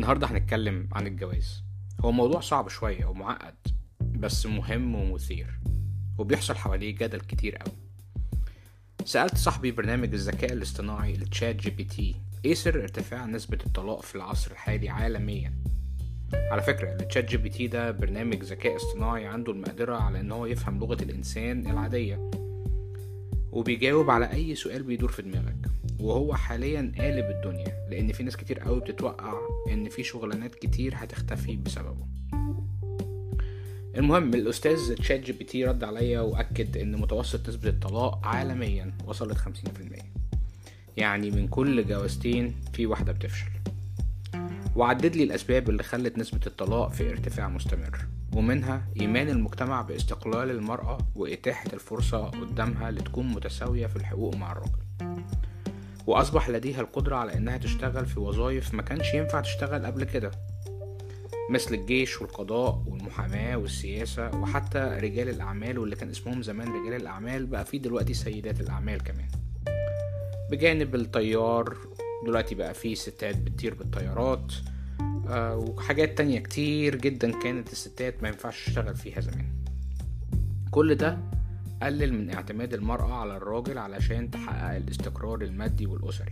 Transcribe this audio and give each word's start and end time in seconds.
النهاردة 0.00 0.26
هنتكلم 0.26 0.88
عن 0.92 1.06
الجواز. 1.06 1.62
هو 2.00 2.12
موضوع 2.12 2.40
صعب 2.40 2.68
شوية 2.68 3.04
ومعقد 3.04 3.54
بس 4.00 4.46
مهم 4.46 4.94
ومثير 4.94 5.60
وبيحصل 6.18 6.54
حواليه 6.54 6.96
جدل 6.96 7.20
كتير 7.20 7.56
قوي. 7.56 7.76
سألت 9.04 9.36
صاحبي 9.36 9.70
برنامج 9.70 10.12
الذكاء 10.14 10.52
الاصطناعي 10.52 11.12
ل 11.12 11.56
ChatGPT 11.56 12.16
إيه 12.44 12.54
سر 12.54 12.82
ارتفاع 12.82 13.26
نسبة 13.26 13.58
الطلاق 13.66 14.02
في 14.02 14.14
العصر 14.14 14.50
الحالي 14.50 14.88
عالميا؟ 14.88 15.54
على 16.34 16.62
فكرة 16.62 16.92
ال 16.92 17.24
ChatGPT 17.24 17.66
ده 17.66 17.90
برنامج 17.90 18.42
ذكاء 18.42 18.76
اصطناعي 18.76 19.26
عنده 19.26 19.52
المقدرة 19.52 19.96
على 19.96 20.20
إن 20.20 20.32
هو 20.32 20.46
يفهم 20.46 20.78
لغة 20.78 21.02
الإنسان 21.02 21.66
العادية 21.66 22.30
وبيجاوب 23.52 24.10
على 24.10 24.32
أي 24.32 24.54
سؤال 24.54 24.82
بيدور 24.82 25.12
في 25.12 25.22
دماغك. 25.22 25.59
وهو 26.00 26.34
حاليا 26.34 26.92
قالب 26.98 27.24
الدنيا 27.30 27.88
لأن 27.90 28.12
في 28.12 28.22
ناس 28.22 28.36
كتير 28.36 28.58
قوي 28.58 28.80
بتتوقع 28.80 29.34
إن 29.72 29.88
في 29.88 30.02
شغلانات 30.02 30.54
كتير 30.54 30.94
هتختفي 30.96 31.56
بسببه. 31.56 32.06
المهم 33.96 34.34
الأستاذ 34.34 34.94
ChatGPT 34.94 35.64
رد 35.64 35.84
عليا 35.84 36.20
وأكد 36.20 36.76
إن 36.76 36.96
متوسط 36.96 37.48
نسبة 37.48 37.68
الطلاق 37.68 38.26
عالميا 38.26 38.92
وصلت 39.06 39.38
50% 39.38 39.50
يعني 40.96 41.30
من 41.30 41.48
كل 41.48 41.86
جوازتين 41.86 42.54
في 42.72 42.86
واحدة 42.86 43.12
بتفشل. 43.12 43.50
وعدد 44.76 45.16
لي 45.16 45.22
الأسباب 45.24 45.70
اللي 45.70 45.82
خلت 45.82 46.18
نسبة 46.18 46.40
الطلاق 46.46 46.92
في 46.92 47.10
ارتفاع 47.10 47.48
مستمر 47.48 48.06
ومنها 48.34 48.86
إيمان 49.00 49.28
المجتمع 49.28 49.82
باستقلال 49.82 50.50
المرأة 50.50 50.98
وإتاحة 51.14 51.66
الفرصة 51.72 52.24
قدامها 52.24 52.90
لتكون 52.90 53.26
متساوية 53.26 53.86
في 53.86 53.96
الحقوق 53.96 54.36
مع 54.36 54.52
الراجل. 54.52 55.09
وأصبح 56.10 56.48
لديها 56.50 56.80
القدرة 56.80 57.16
على 57.16 57.34
إنها 57.34 57.56
تشتغل 57.56 58.06
في 58.06 58.20
وظائف 58.20 58.74
ما 58.74 58.82
كانش 58.82 59.14
ينفع 59.14 59.40
تشتغل 59.40 59.86
قبل 59.86 60.04
كده. 60.04 60.30
مثل 61.50 61.74
الجيش 61.74 62.22
والقضاء 62.22 62.82
والمحاماة 62.86 63.56
والسياسة 63.56 64.30
وحتى 64.36 64.78
رجال 64.78 65.28
الأعمال 65.28 65.78
واللي 65.78 65.96
كان 65.96 66.10
اسمهم 66.10 66.42
زمان 66.42 66.68
رجال 66.68 67.00
الأعمال 67.00 67.46
بقى 67.46 67.64
في 67.64 67.78
دلوقتي 67.78 68.14
سيدات 68.14 68.60
الأعمال 68.60 69.02
كمان. 69.02 69.28
بجانب 70.50 70.94
الطيار 70.94 71.76
دلوقتي 72.26 72.54
بقى 72.54 72.74
في 72.74 72.94
ستات 72.94 73.36
بتطير 73.36 73.74
بالطيارات 73.74 74.52
آه 75.28 75.56
وحاجات 75.56 76.18
تانية 76.18 76.40
كتير 76.40 76.96
جدا 76.96 77.32
كانت 77.42 77.72
الستات 77.72 78.22
ما 78.22 78.28
ينفعش 78.28 78.66
تشتغل 78.66 78.96
فيها 78.96 79.20
زمان. 79.20 79.46
كل 80.70 80.94
ده 80.94 81.18
قلل 81.82 82.14
من 82.14 82.34
اعتماد 82.34 82.74
المرأة 82.74 83.14
على 83.14 83.36
الراجل 83.36 83.78
علشان 83.78 84.30
تحقق 84.30 84.76
الاستقرار 84.76 85.42
المادي 85.42 85.86
والأسري. 85.86 86.30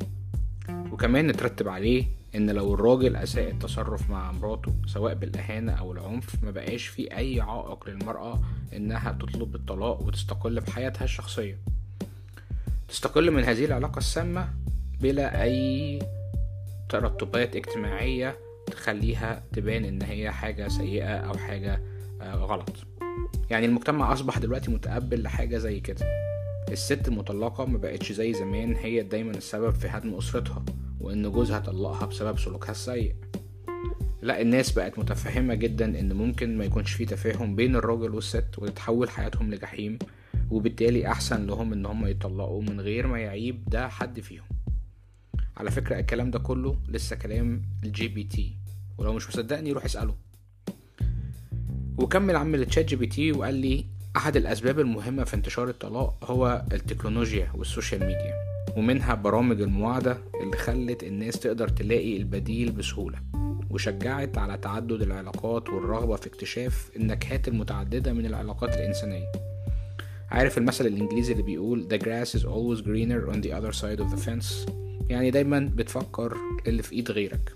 وكمان 0.68 1.26
نترتب 1.26 1.68
عليه 1.68 2.04
إن 2.34 2.50
لو 2.50 2.74
الراجل 2.74 3.16
أساء 3.16 3.50
التصرف 3.50 4.10
مع 4.10 4.32
مراته 4.32 4.74
سواء 4.86 5.14
بالأهانة 5.14 5.72
أو 5.72 5.92
العنف 5.92 6.44
ما 6.44 6.50
بقاش 6.50 6.86
في 6.86 7.16
أي 7.16 7.40
عائق 7.40 7.88
للمرأة 7.88 8.40
إنها 8.76 9.12
تطلب 9.12 9.54
الطلاق 9.54 10.02
وتستقل 10.02 10.60
بحياتها 10.60 11.04
الشخصية. 11.04 11.58
تستقل 12.88 13.30
من 13.30 13.44
هذه 13.44 13.64
العلاقة 13.64 13.98
السامة 13.98 14.48
بلا 15.00 15.42
أي 15.42 15.98
ترتبات 16.88 17.56
اجتماعية 17.56 18.36
تخليها 18.66 19.42
تبان 19.52 19.84
إن 19.84 20.02
هي 20.02 20.30
حاجة 20.30 20.68
سيئة 20.68 21.16
أو 21.16 21.36
حاجة 21.38 21.80
غلط. 22.22 22.76
يعني 23.50 23.66
المجتمع 23.66 24.12
أصبح 24.12 24.38
دلوقتي 24.38 24.70
متقبل 24.70 25.22
لحاجة 25.22 25.58
زي 25.58 25.80
كده. 25.80 26.06
الست 26.72 27.08
المطلقة 27.08 27.64
ما 27.64 27.78
بقتش 27.78 28.12
زي 28.12 28.34
زمان 28.34 28.76
هي 28.76 29.02
دايما 29.02 29.30
السبب 29.30 29.70
في 29.70 29.88
هدم 29.88 30.14
أسرتها 30.14 30.64
وإن 31.00 31.32
جوزها 31.32 31.58
طلقها 31.58 32.06
بسبب 32.06 32.38
سلوكها 32.38 32.70
السيء. 32.70 33.14
لا 34.22 34.40
الناس 34.40 34.72
بقت 34.72 34.98
متفهمة 34.98 35.54
جدا 35.54 36.00
إن 36.00 36.12
ممكن 36.12 36.58
ما 36.58 36.64
يكونش 36.64 36.92
في 36.92 37.04
تفاهم 37.04 37.56
بين 37.56 37.76
الراجل 37.76 38.14
والست 38.14 38.58
وتتحول 38.58 39.10
حياتهم 39.10 39.54
لجحيم 39.54 39.98
وبالتالي 40.50 41.06
أحسن 41.06 41.46
لهم 41.46 41.72
إن 41.72 41.86
هم 41.86 42.06
يطلقوا 42.06 42.62
من 42.62 42.80
غير 42.80 43.06
ما 43.06 43.18
يعيب 43.18 43.64
ده 43.64 43.88
حد 43.88 44.20
فيهم. 44.20 44.44
على 45.56 45.70
فكرة 45.70 45.98
الكلام 45.98 46.30
ده 46.30 46.38
كله 46.38 46.78
لسه 46.88 47.16
كلام 47.16 47.62
ال 47.84 48.08
GPT 48.08 48.56
ولو 48.98 49.12
مش 49.12 49.28
مصدقني 49.28 49.72
روح 49.72 49.84
اسأله. 49.84 50.14
وكمل 51.98 52.36
عم 52.36 52.54
ال 52.54 52.84
ChatGPT 52.84 53.32
وقال 53.32 53.54
لي 53.54 53.84
أحد 54.16 54.36
الأسباب 54.36 54.80
المهمة 54.80 55.24
في 55.24 55.34
انتشار 55.34 55.68
الطلاق 55.68 56.30
هو 56.30 56.64
التكنولوجيا 56.72 57.50
وال 57.54 57.66
social 57.66 58.00
media 58.00 58.34
ومنها 58.76 59.14
برامج 59.14 59.60
المواعدة 59.60 60.18
اللي 60.42 60.56
خلت 60.56 61.02
الناس 61.02 61.40
تقدر 61.40 61.68
تلاقي 61.68 62.16
البديل 62.16 62.72
بسهولة 62.72 63.18
وشجعت 63.70 64.38
على 64.38 64.56
تعدد 64.56 65.02
العلاقات 65.02 65.68
والرغبة 65.68 66.16
في 66.16 66.26
اكتشاف 66.26 66.90
النكهات 66.96 67.48
المتعددة 67.48 68.12
من 68.12 68.26
العلاقات 68.26 68.74
الإنسانية. 68.74 69.32
عارف 70.30 70.58
المثل 70.58 70.86
الإنجليزي 70.86 71.32
اللي 71.32 71.42
بيقول 71.42 71.88
The 71.92 71.96
grass 72.04 72.40
is 72.40 72.44
always 72.44 72.82
greener 72.82 73.34
on 73.34 73.40
the 73.40 73.52
other 73.52 73.72
side 73.72 74.00
of 74.04 74.10
the 74.14 74.28
fence 74.28 74.70
يعني 75.10 75.30
دايما 75.30 75.70
بتفكر 75.74 76.36
اللي 76.66 76.82
في 76.82 76.92
إيد 76.92 77.10
غيرك. 77.10 77.52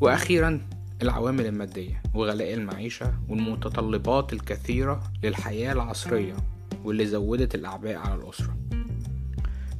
وأخيرا 0.00 0.60
العوامل 1.02 1.46
المادية 1.46 2.02
وغلاء 2.14 2.54
المعيشة 2.54 3.14
والمتطلبات 3.28 4.32
الكثيرة 4.32 5.02
للحياة 5.22 5.72
العصرية 5.72 6.36
واللي 6.84 7.06
زودت 7.06 7.54
الأعباء 7.54 7.96
على 7.96 8.14
الأسرة. 8.14 8.56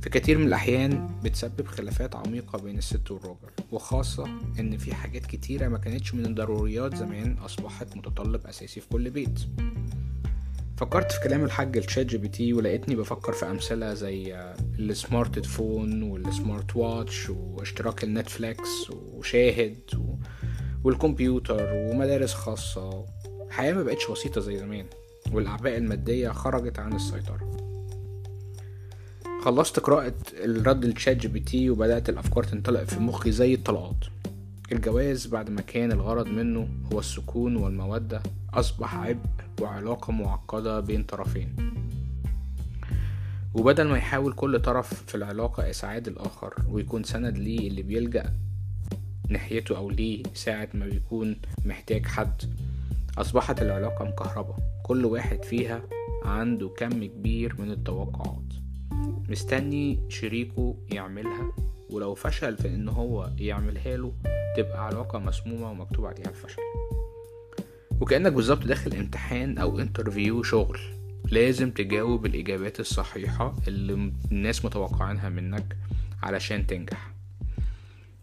في 0.03 0.11
كتير 0.11 0.39
من 0.39 0.47
الأحيان 0.47 1.11
بتسبب 1.25 1.67
خلافات 1.67 2.17
عميقة 2.17 2.59
بين 2.59 2.79
الست 2.79 3.11
والراجل 3.11 3.51
وخاصة 3.73 4.25
إن 4.61 4.79
في 4.79 4.95
حاجات 4.95 5.27
كتيرة 5.27 5.69
ما 5.69 5.79
كانتش 5.79 6.15
من 6.15 6.27
الضروريات 6.27 6.97
زمان 6.97 7.37
أصبحت 7.39 7.97
متطلب 7.97 8.47
أساسي 8.47 8.81
في 8.81 8.89
كل 8.89 9.11
بيت. 9.11 9.41
فكرت 10.77 11.13
في 11.13 11.21
كلام 11.21 11.45
الحاج 11.45 11.77
ال 11.77 12.07
ChatGPT 12.07 12.53
ولقيتني 12.53 12.97
بفكر 12.97 13.33
في 13.33 13.51
أمثلة 13.51 13.95
زي 13.95 14.37
ال 14.79 15.47
smartphone 15.47 16.03
وال 16.03 16.77
smartwatch 16.77 17.31
واشتراك 17.31 18.05
ال 18.05 18.15
Netflix 18.16 18.91
وشاهد 18.91 19.79
و... 19.99 20.15
والكمبيوتر 20.85 21.71
ومدارس 21.73 22.35
خاصة. 22.35 23.05
الحياة 23.47 23.73
ما 23.73 23.83
بقتش 23.83 24.11
بسيطة 24.11 24.41
زي 24.41 24.59
زمان 24.59 24.87
والأعباء 25.33 25.77
المادية 25.77 26.29
خرجت 26.29 26.79
عن 26.79 26.93
السيطرة. 26.93 27.57
خلصت 29.43 29.81
قراءة 29.81 30.15
الرد 30.45 30.85
ل 30.85 31.17
ChatGPT 31.17 31.71
وبدأت 31.71 32.09
الأفكار 32.09 32.45
تنطلق 32.45 32.85
في 32.85 33.01
مخي 33.01 33.33
زي 33.33 33.55
الطلقات. 33.55 34.05
الجواز 34.73 35.27
بعد 35.27 35.51
ما 35.51 35.61
كان 35.61 35.93
الغرض 35.93 36.27
منه 36.27 36.69
هو 36.93 36.99
السكون 36.99 37.57
والمودة 37.57 38.23
أصبح 38.55 38.97
عبء 38.97 39.27
وعلاقة 39.61 40.13
معقدة 40.13 40.81
بين 40.81 41.03
طرفين. 41.03 41.57
وبدل 43.55 43.89
ما 43.89 43.99
يحاول 43.99 44.33
كل 44.33 44.61
طرف 44.61 45.05
في 45.05 45.15
العلاقة 45.15 45.71
إسعاد 45.71 46.09
الآخر 46.09 46.55
ويكون 46.69 47.05
سند 47.05 47.39
ليه 47.39 47.69
اللي 47.69 47.83
بيلجأ 47.83 48.33
ناحيته 49.33 49.77
أو 49.77 49.91
ليه 49.91 50.23
ساعة 50.35 50.69
ما 50.75 50.87
بيكون 50.87 51.37
محتاج 51.65 52.07
حد. 52.07 52.43
أصبحت 53.19 53.63
العلاقة 53.63 54.05
مكهربة. 54.05 54.57
كل 54.83 55.05
واحد 55.05 55.45
فيها 55.45 55.83
عنده 56.25 56.69
كم 56.69 57.05
كبير 57.05 57.61
من 57.61 57.71
التوقعات. 57.71 58.43
مستني 59.29 59.99
شريكه 60.09 60.77
يعملها 60.91 61.53
ولو 61.91 62.15
فشل 62.15 62.57
في 62.57 62.69
إن 62.69 62.89
هو 62.89 63.31
يعملها 63.39 63.97
له 63.97 64.13
تبقى 64.57 64.87
علاقة 64.87 65.19
مسمومة 65.19 65.71
ومكتوب 65.71 66.07
عليها 66.07 66.29
الفشل. 66.29 66.63
وكأنك 68.01 68.33
بالظبط 68.33 68.67
داخل 68.67 68.95
امتحان 68.95 69.59
أو 69.59 69.79
interview 69.79 70.43
شغل. 70.43 70.79
لازم 71.31 71.71
تجاوب 71.71 72.27
الإجابات 72.27 72.81
الصحيحة 72.81 73.55
اللي 73.69 74.13
الناس 74.33 74.65
متوقعينها 74.65 75.29
منك 75.29 75.77
علشان 76.23 76.67
تنجح. 76.67 77.13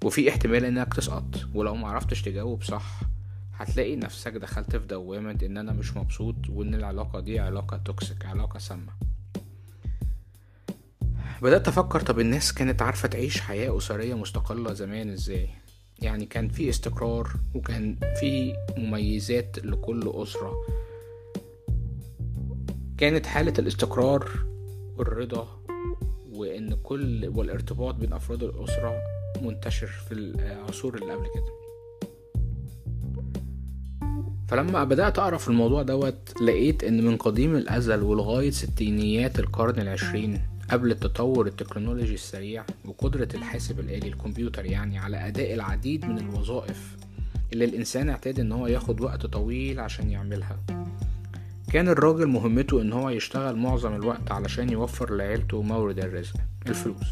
وفي 0.04 0.30
احتمال 0.30 0.66
انك 0.66 0.94
تسقط 0.94 1.36
ولو 1.54 1.76
معرفتش 1.76 2.22
تجاوب 2.22 2.64
صح 2.64 3.00
هتلاقي 3.56 3.96
نفسك 3.96 4.32
دخلت 4.32 4.76
في 4.76 4.88
دوامة 4.88 5.38
إن 5.44 5.58
أنا 5.58 5.74
مش 5.74 5.98
مبسوط 5.98 6.36
وإن 6.50 6.76
العلاقة 6.76 7.20
دي 7.20 7.40
علاقة 7.40 7.78
toxic 7.78 8.26
علاقة 8.26 8.60
سامة. 8.60 8.92
بدأت 11.42 11.68
أفكر 11.68 12.00
طب 12.02 12.20
الناس 12.20 12.54
كانت 12.54 12.82
عارفة 12.82 13.08
تعيش 13.08 13.42
حياة 13.42 13.78
أسرية 13.78 14.14
مستقلة 14.14 14.74
زمان 14.74 15.10
إزاي؟ 15.10 15.50
يعني 16.02 16.26
كان 16.26 16.50
في 16.50 16.70
استقرار 16.70 17.30
وكان 17.56 17.96
في 18.20 18.54
مميزات 18.78 19.60
لكل 19.66 20.12
أسرة. 20.16 20.54
كانت 22.98 23.26
حالة 23.26 23.54
الاستقرار 23.60 24.30
والرضا 24.98 25.60
وإن 26.32 26.76
كل 26.84 27.28
والارتباط 27.36 27.96
بين 27.96 28.14
أفراد 28.14 28.44
الأسرة 28.44 29.02
منتشر 29.44 29.88
في 29.88 30.14
العصور 30.14 30.96
اللي 30.96 31.14
قبل 31.14 31.26
كده. 31.36 31.60
فلما 34.48 34.84
بدأت 34.84 35.20
أقرأ 35.20 35.38
في 35.38 35.48
الموضوع 35.48 35.84
دوت 35.84 36.42
لقيت 36.42 36.84
إن 36.84 37.06
من 37.06 37.18
قديم 37.18 37.56
الأزل 37.56 38.04
ولغاية 38.04 38.52
ستينيات 38.52 39.40
القرن 39.40 39.80
العشرين 39.80 40.42
قبل 40.72 40.92
التطور 40.92 41.48
التكنولوجي 41.48 42.14
السريع 42.14 42.64
وقدرة 42.86 43.28
الحاسب 43.34 43.80
الآلي 43.80 44.08
الكمبيوتر 44.08 44.66
يعني 44.66 44.98
على 44.98 45.28
أداء 45.28 45.54
العديد 45.54 46.06
من 46.06 46.18
الوظائف 46.18 46.98
اللي 47.54 47.66
الإنسان 47.66 48.10
اعتاد 48.10 48.40
إن 48.40 48.52
هو 48.52 48.68
ياخد 48.68 49.02
وقت 49.02 49.26
طويل 49.26 49.80
عشان 49.80 50.10
يعملها. 50.10 50.60
كان 51.72 51.88
الراجل 51.88 52.28
مهمته 52.28 52.82
إن 52.82 52.94
هو 52.94 53.10
يشتغل 53.10 53.56
معظم 53.56 53.96
الوقت 53.96 54.32
علشان 54.32 54.70
يوفر 54.70 55.16
لعيلته 55.16 55.62
مورد 55.62 56.00
الرزق 56.00 56.36
الفلوس. 56.68 57.08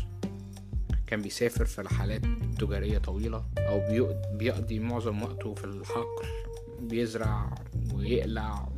كان 1.07 1.21
بيسافر 1.21 1.65
في 1.65 1.81
رحلات 1.81 2.21
تجارية 2.59 2.97
طويلة 2.97 3.45
أو 3.57 3.81
بيقضي 4.37 4.79
معظم 4.79 5.23
وقته 5.23 5.53
في 5.53 5.63
الحقل 5.63 6.25
بيزرع 6.81 7.55
ويقلع. 7.93 8.69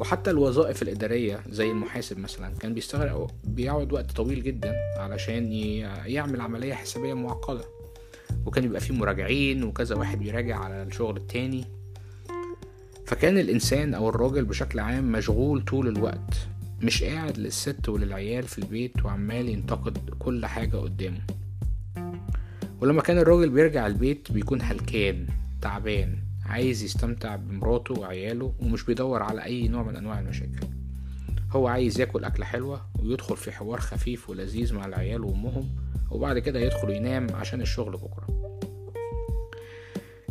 وحتى 0.00 0.30
الوظائف 0.30 0.82
الإدارية 0.82 1.40
زي 1.50 1.70
المحاسب 1.70 2.18
مثلا 2.18 2.54
كان 2.54 2.74
بيشتغل 2.74 3.08
أو 3.08 3.30
بيقعد 3.44 3.92
وقت 3.92 4.10
طويل 4.12 4.42
جدا 4.42 4.74
علشان 4.98 5.52
يعمل 6.06 6.40
عملية 6.40 6.74
حسابية 6.74 7.14
معقدة. 7.14 7.64
وكان 8.46 8.64
يبقى 8.64 8.80
فيه 8.80 8.94
مراجعين 8.94 9.64
وكذا 9.64 9.96
واحد 9.96 10.18
بيراجع 10.18 10.58
على 10.58 10.82
الشغل 10.82 11.16
التاني. 11.16 11.64
فكان 13.06 13.38
الإنسان 13.38 13.94
أو 13.94 14.08
الراجل 14.08 14.44
بشكل 14.44 14.78
عام 14.78 15.12
مشغول 15.12 15.64
طول 15.64 15.88
الوقت 15.88 16.34
مش 16.82 17.04
قاعد 17.04 17.38
للست 17.38 17.88
وللعيال 17.88 18.42
في 18.42 18.58
البيت 18.58 19.04
وعمال 19.04 19.48
ينتقد 19.48 19.98
كل 20.18 20.46
حاجة 20.46 20.76
قدامه. 20.76 21.20
ولما 22.80 23.02
كان 23.02 23.18
الراجل 23.18 23.50
بيرجع 23.50 23.86
البيت 23.86 24.32
بيكون 24.32 24.62
هلكان 24.62 25.26
تعبان 25.62 26.18
عايز 26.46 26.82
يستمتع 26.82 27.36
بمراته 27.36 28.00
وعياله 28.00 28.52
ومش 28.60 28.84
بيدور 28.84 29.22
على 29.22 29.44
أي 29.44 29.68
نوع 29.68 29.82
من 29.82 29.96
أنواع 29.96 30.20
المشاكل. 30.20 30.66
هو 31.50 31.66
عايز 31.66 32.00
ياكل 32.00 32.24
أكلة 32.24 32.46
حلوة 32.46 32.86
ويدخل 32.98 33.36
في 33.36 33.52
حوار 33.52 33.80
خفيف 33.80 34.30
ولذيذ 34.30 34.74
مع 34.74 34.86
العيال 34.86 35.24
وأمهم 35.24 35.68
وبعد 36.10 36.38
كده 36.38 36.60
يدخل 36.60 36.90
ينام 36.90 37.26
عشان 37.34 37.60
الشغل 37.60 37.92
بكرة. 37.92 38.26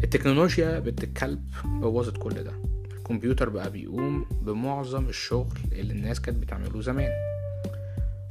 التكنولوجيا 0.04 0.80
بنت 0.80 1.04
الكلب 1.04 1.44
بوظت 1.66 2.18
كل 2.18 2.44
ده. 2.44 2.54
الكمبيوتر 2.98 3.50
بقى 3.50 3.72
بيقوم 3.72 4.26
بمعظم 4.42 5.10
الشغل 5.10 5.58
اللي 5.72 5.94
الناس 5.94 6.22
كانت 6.22 6.38
بتعمله 6.38 6.82
زمان. 6.82 7.12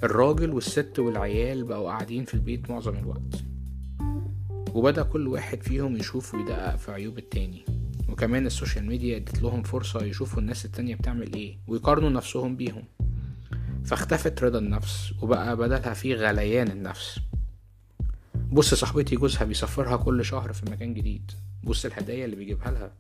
الراجل 0.03 0.51
والست 0.51 0.99
والعيال 0.99 1.65
بقوا 1.65 1.89
قاعدين 1.89 2.25
في 2.25 2.35
البيت 2.35 2.71
معظم 2.71 2.95
الوقت. 2.97 3.45
وبدأ 4.75 5.03
كل 5.03 5.29
واحد 5.29 5.63
فيهم 5.63 5.97
يشوف 5.97 6.35
ويدقق 6.35 6.77
في 6.77 6.93
عيوب 6.93 7.19
التاني. 7.19 7.65
وكمان 8.09 8.47
ال 8.47 8.53
social 8.53 8.87
media 8.87 9.17
ادت 9.17 9.43
لهم 9.43 9.63
فرصة 9.63 10.05
يشوفوا 10.05 10.41
الناس 10.41 10.65
التانية 10.65 10.95
بتعمل 10.95 11.33
إيه 11.35 11.59
ويقارنوا 11.67 12.11
نفسهم 12.11 12.57
بيهم. 12.57 12.85
فاختفت 13.85 14.43
رضا 14.43 14.59
النفس 14.59 15.13
وبقى 15.23 15.57
بدلها 15.57 15.95
في 15.95 16.15
غليان 16.15 16.71
النفس. 16.71 17.21
بص 18.53 18.75
صاحبتي 18.75 19.17
جوزها 19.17 19.45
بيسفرها 19.45 19.97
كل 19.97 20.25
شهر 20.25 20.53
في 20.53 20.71
مكان 20.71 20.95
جديد. 20.95 21.31
بص 21.65 21.85
الهدايا 21.85 22.25
اللي 22.25 22.37
بيجيبها 22.37 22.71
لها. 22.71 22.93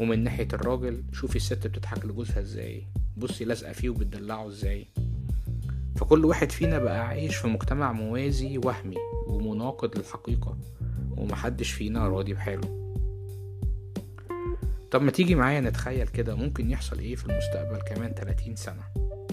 ومن 0.00 0.24
ناحية 0.24 0.48
الراجل 0.52 1.02
شوفي 1.12 1.36
الست 1.36 1.66
بتضحك 1.66 2.04
لجوزها 2.04 2.40
إزاي. 2.40 2.86
بصي 3.16 3.44
لازقة 3.44 3.72
فيه 3.72 3.88
وبتدلعه 3.88 4.48
إزاي. 4.48 4.86
فكل 6.00 6.24
واحد 6.24 6.52
فينا 6.52 6.78
بقى 6.78 7.06
عايش 7.06 7.36
في 7.36 7.48
مجتمع 7.48 7.92
موازي 7.92 8.58
وهمي 8.58 8.96
ومناقض 9.26 9.98
للحقيقة 9.98 10.56
ومحدش 11.16 11.70
فينا 11.70 12.08
راضي 12.08 12.34
بحاله. 12.34 12.94
طب 14.90 15.02
ما 15.02 15.10
تيجي 15.10 15.34
معايا 15.34 15.60
نتخيل 15.60 16.08
كده 16.08 16.34
ممكن 16.34 16.70
يحصل 16.70 16.98
إيه 16.98 17.16
في 17.16 17.26
المستقبل 17.26 17.80
كمان 17.86 18.12
30 18.14 18.56
سنة؟ 18.56 18.82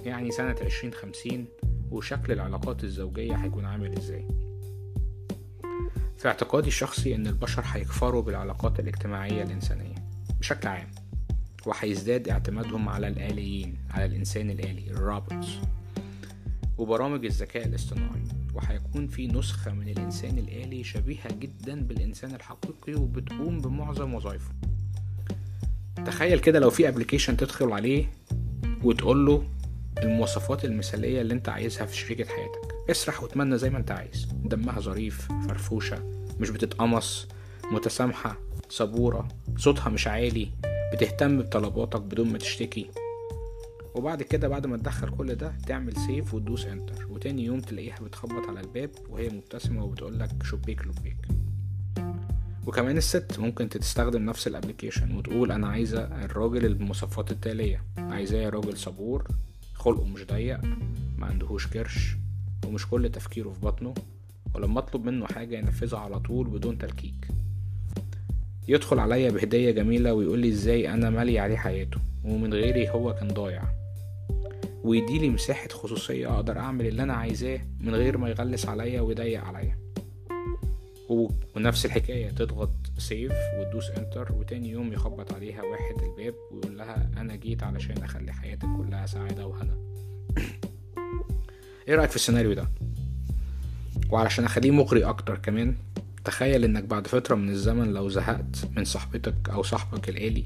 يعني 0.06 0.32
سنة 0.32 0.56
2050 0.62 1.46
وشكل 1.92 2.34
العلاقات 2.34 2.84
الزوجية 2.84 3.36
هيكون 3.36 3.66
عامل 3.66 3.98
إزاي؟ 3.98 4.28
في 6.18 6.28
اعتقادي 6.28 6.68
الشخصي 6.68 7.16
إن 7.16 7.28
البشر 7.28 7.64
هيكفروا 7.66 8.22
بالعلاقات 8.22 8.80
الاجتماعية 8.80 9.44
الإنسانية 9.44 9.96
بشكل 10.40 10.68
عام 10.68 10.88
وهيزداد 11.66 12.30
اعتمادهم 12.30 12.90
على 12.90 13.08
الآليين 13.08 13.78
على 13.92 14.06
الإنسان 14.06 14.50
الآلي 14.50 14.92
الروبوتس. 14.92 15.48
وبرامج 16.78 17.26
الذكاء 17.26 17.66
الاصطناعي 17.66 18.24
وهيكون 18.54 19.08
في 19.08 19.28
نسخة 19.28 19.74
من 19.74 19.90
الإنسان 19.90 20.38
الآلي 20.38 20.84
شبيهة 20.84 21.34
جدا 21.34 21.82
بالإنسان 21.82 22.36
الحقيقي 22.36 22.94
وبتقوم 22.94 23.62
بمعظم 23.62 24.14
وظائفه. 24.14 24.52
تخيل 26.06 26.40
كده 26.40 26.60
لو 26.60 26.70
في 26.70 26.88
ابلكيشن 26.88 27.38
تدخل 27.38 27.72
عليه 27.72 28.12
وتقول 28.84 29.26
له 29.26 29.44
المواصفات 30.04 30.66
المثالية 30.66 31.22
اللي 31.22 31.34
أنت 31.34 31.50
عايزها 31.50 31.86
في 31.86 31.98
شريكة 31.98 32.26
حياتك. 32.26 32.90
اسرح 32.90 33.24
وتمنى 33.24 33.58
زي 33.58 33.70
ما 33.70 33.78
أنت 33.78 33.92
عايز. 33.92 34.28
دمها 34.46 34.80
ظريف 34.80 35.28
فرفوشة 35.48 36.04
مش 36.40 36.50
بتتقمص 36.50 37.28
متسامحة 37.72 38.38
صبورة 38.70 39.28
صوتها 39.58 39.90
مش 39.90 40.08
عالي 40.08 40.50
بتهتم 40.94 41.38
بطلباتك 41.42 42.02
بدون 42.02 42.32
ما 42.32 42.38
تشتكي. 42.38 42.90
وبعد 43.98 44.24
كده 44.24 44.48
بعد 44.48 44.68
ما 44.68 44.78
تدخل 44.78 45.10
كل 45.10 45.36
ده 45.36 45.54
تعمل 45.68 45.94
save 45.98 46.34
وتدوس 46.34 46.66
enter 46.66 47.08
وتاني 47.10 47.46
يوم 47.46 47.60
تلاقيها 47.60 48.00
بتخبط 48.00 48.50
على 48.50 48.60
الباب 48.60 48.90
وهي 49.10 49.30
مبتسمة 49.30 49.84
وبتقولك 49.84 50.44
شبيك 50.44 50.82
لبيك 50.88 51.18
وكمان 52.68 52.98
الست 52.98 53.40
ممكن 53.40 53.70
تستخدم 53.70 54.26
نفس 54.26 54.48
ال 54.48 54.53
application 54.53 55.16
وتقول 55.16 55.52
أنا 55.52 55.68
عايزة 55.68 56.04
الراجل 56.26 56.66
المواصفات 56.66 57.32
التالية. 57.32 57.84
عايزاه 57.98 58.50
راجل 58.50 58.78
صبور 58.78 59.28
خلقه 59.74 60.06
مش 60.06 60.26
ضيق 60.26 60.60
ما 61.18 61.26
عندهوش 61.26 61.68
كرش 61.68 62.16
ومش 62.66 62.88
كل 62.88 63.10
تفكيره 63.10 63.50
في 63.50 63.60
بطنه. 63.60 63.94
ولما 64.56 64.80
اطلب 64.80 65.06
منه 65.06 65.26
حاجة 65.26 65.58
ينفذها 65.58 66.00
على 66.00 66.20
طول 66.20 66.48
بدون 66.48 66.78
تلكيك. 66.78 67.28
يدخل 68.68 69.00
عليا 69.00 69.32
بهدية 69.32 69.72
جميلة 69.72 70.14
ويقول 70.14 70.40
لي 70.40 70.50
إزاي 70.50 70.94
أنا 70.94 71.10
مالي 71.10 71.40
عليه 71.40 71.58
حياته. 71.58 72.00
ومن 72.24 72.54
غيري 72.54 72.90
هو 72.90 73.14
كان 73.14 73.28
ضايع. 73.28 73.77
ويديلي 74.88 75.30
مساحة 75.30 75.68
خصوصية 75.68 76.36
أقدر 76.36 76.60
أعمل 76.60 76.88
اللي 76.88 77.04
أنا 77.04 77.14
عايزاه 77.14 77.60
من 77.80 77.96
غير 77.96 78.18
ما 78.18 78.30
يغلس 78.30 78.66
عليا 78.66 79.02
ويضيق 79.02 79.44
عليا. 79.44 79.78
ونفس 81.56 81.86
الحكاية 81.86 82.30
تضغط 82.30 82.72
سيف 82.98 83.34
وتدوس 83.60 83.90
انتر 83.90 84.34
وتاني 84.34 84.70
يوم 84.70 84.94
يخبط 84.94 85.34
عليها 85.34 85.62
واحد 85.64 85.96
الباب 86.02 86.36
ويقول 86.52 86.78
لها 86.78 87.10
أنا 87.18 87.36
جيت 87.36 87.64
علشان 87.64 88.04
أخلي 88.04 88.32
حياتك 88.34 88.68
كلها 88.78 89.06
سعادة 89.06 89.48
وهنا. 89.48 89.78
إيه 91.88 91.96
رأيك 91.96 92.10
في 92.10 92.16
السيناريو 92.16 92.54
ده؟ 92.54 92.68
وعلشان 94.10 94.46
أخليه 94.46 94.72
مغري 94.72 95.04
أكتر 95.04 95.38
كمان 95.38 95.76
تخيل 96.26 96.64
إنك 96.64 96.84
بعد 96.84 97.08
فترة 97.08 97.36
من 97.36 97.50
الزمن 97.50 97.94
لو 97.94 98.10
زهقت 98.10 98.70
من 98.76 98.86
صاحبتك 98.86 99.50
أو 99.50 99.64
صاحبك 99.64 100.10
الآلي 100.10 100.46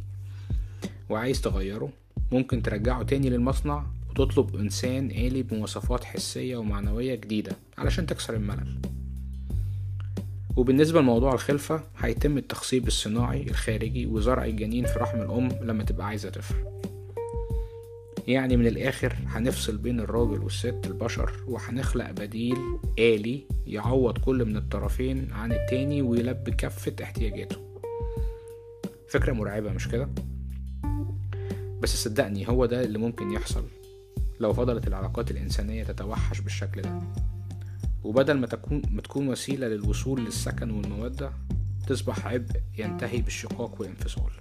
وعايز 1.10 1.42
تغيره 1.42 1.90
ممكن 2.32 2.62
ترجعه 2.62 3.04
تاني 3.04 3.30
للمصنع 3.30 3.86
وتطلب 4.22 4.56
إنسان 4.56 5.12
آلي 5.12 5.44
بمواصفات 5.44 6.04
حسية 6.04 6.58
ومعنوية 6.58 7.16
جديدة 7.16 7.52
علشان 7.78 8.06
تكسر 8.06 8.34
الملل. 8.36 8.82
وبالنسبة 10.56 11.02
لموضوع 11.02 11.34
الخلفة 11.34 11.84
هيتم 11.98 12.38
التخصيب 12.38 12.88
الصناعي 12.88 13.44
الخارجي 13.44 14.06
وزرع 14.06 14.46
الجنين 14.46 14.86
في 14.86 15.00
رحم 15.00 15.22
الأم 15.22 15.48
لما 15.62 15.84
تبقى 15.84 16.08
عايزة 16.08 16.30
طفل 16.30 16.56
يعني 18.28 18.58
من 18.58 18.68
الآخر 18.68 19.16
هنفصل 19.28 19.78
بين 19.78 20.00
الراجل 20.00 20.44
والست 20.44 20.82
البشر 20.86 21.32
وهنخلق 21.48 22.12
بديل 22.12 22.58
آلي 23.00 23.42
يعوض 23.68 24.18
كل 24.18 24.46
من 24.46 24.58
الطرفين 24.58 25.28
عن 25.32 25.52
التاني 25.52 26.02
ويلبي 26.02 26.52
كافة 26.52 26.96
احتياجاته. 27.04 27.58
فكرة 29.10 29.34
مرعبة 29.34 29.72
مش 29.72 29.88
كده؟ 29.88 30.10
بس 31.82 32.04
صدقني 32.04 32.50
هو 32.50 32.66
ده 32.66 32.84
اللي 32.84 32.98
ممكن 32.98 33.32
يحصل. 33.32 33.64
لو 34.42 34.54
فضلت 34.54 34.88
العلاقات 34.88 35.32
الإنسانية 35.32 35.84
تتوحش 35.84 36.40
بالشكل 36.40 36.82
ده. 36.82 37.00
وبدل 38.04 38.34
ما 38.34 38.48
تكون 38.48 38.82
ما 38.92 39.02
تكون 39.02 39.28
وسيلة 39.28 39.68
للوصول 39.68 40.26
للسكن 40.26 40.72
والمودة 40.72 41.32
تصبح 41.88 42.28
عبء 42.28 42.62
ينتهي 42.78 43.22
بالشقاق 43.22 43.82
والانفصال. 43.82 44.32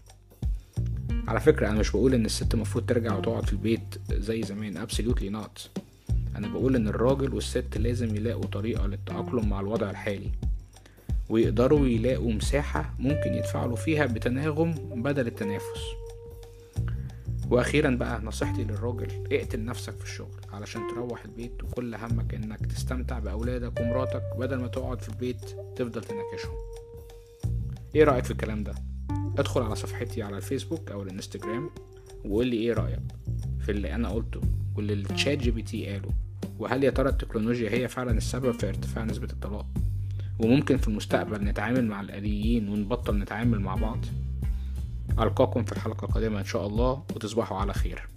على 1.29 1.41
فكرة 1.41 1.69
أنا 1.69 1.79
مش 1.79 1.91
بقول 1.91 2.15
إن 2.15 2.25
الست 2.25 2.55
المفروض 2.55 2.87
ترجع 2.87 3.17
وتقعد 3.17 3.47
في 3.47 3.53
البيت 3.53 4.01
زي 4.13 4.43
زمان. 4.43 4.87
Absolutely 4.87 5.33
not. 5.37 5.83
أنا 6.37 6.49
بقول 6.49 6.77
إن 6.77 6.89
الراجل 6.89 7.35
والست 7.35 7.79
لازم 7.79 8.17
يلاقوا 8.17 8.45
طريقة 8.45 8.87
للتأقلم 8.87 9.49
مع 9.49 9.61
الوضع 9.61 9.91
الحالي. 9.91 10.31
ويقدروا 11.29 11.87
يلاقوا 11.87 12.33
مساحة 12.33 12.95
ممكن 12.99 13.35
يتفاعلوا 13.35 13.77
فيها 13.77 14.07
بتناغم 14.07 14.73
بدل 15.03 15.27
التنافس. 15.27 15.81
وأخيرا 17.51 17.91
بقى 17.91 18.21
نصيحتي 18.23 18.65
للراجل 18.65 19.09
اقتل 19.33 19.65
نفسك 19.65 19.93
في 19.99 20.05
الشغل 20.05 20.41
علشان 20.53 20.83
تروح 20.95 21.25
البيت 21.25 21.65
وكل 21.65 21.95
همك 21.95 22.35
إنك 22.35 22.67
تستمتع 22.67 23.19
بأولادك 23.19 23.81
ومراتك 23.81 24.23
بدل 24.39 24.57
ما 24.57 24.69
تقعد 24.69 25.01
في 25.03 25.09
البيت 25.09 25.41
تفضل 25.77 26.01
تناكشهم. 26.05 26.55
إيه 27.95 28.05
رأيك 28.05 28.25
في 28.25 28.31
الكلام 28.31 28.65
ده؟ 28.65 28.75
ادخل 29.39 29.63
على 29.63 29.75
صفحتي 29.77 30.23
على 30.23 30.37
الفيسبوك 30.37 30.91
أو 30.91 31.03
الإنستجرام 31.03 31.71
وقول 32.25 32.47
لي 32.47 32.57
إيه 32.57 32.73
رأيك 32.73 33.03
في 33.61 33.71
اللي 33.73 33.95
أنا 33.95 34.09
قلته 34.09 34.41
واللي 34.77 34.93
ال 34.93 35.39
ChatGPT 35.39 35.87
قاله 35.87 36.11
وهل 36.59 36.85
يا 36.85 36.91
ترى 36.91 37.09
التكنولوجيا 37.09 37.71
هي 37.71 37.89
فعلا 37.89 38.11
السبب 38.11 38.51
في 38.51 38.69
ارتفاع 38.69 39.05
نسبة 39.05 39.29
الطلاق؟ 39.33 39.67
وممكن 40.39 40.77
في 40.77 40.89
المستقبل 40.89 41.45
نتعامل 41.45 41.85
مع 41.87 42.01
الآليين 42.01 42.69
ونبطل 42.69 43.19
نتعامل 43.19 43.61
مع 43.61 43.75
بعض؟ 43.75 43.99
ألقاكم 45.21 45.65
في 45.65 45.73
الحلقة 45.73 46.05
القادمة 46.05 46.39
إن 46.41 46.45
شاء 46.45 46.67
الله 46.67 47.03
وتصبحوا 47.15 47.59
على 47.59 47.75
خير. 47.75 48.09